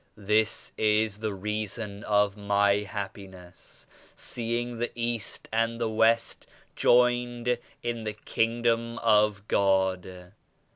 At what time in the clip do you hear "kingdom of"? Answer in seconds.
8.13-9.47